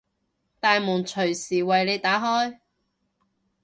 [0.59, 2.57] 大門隨時為你打開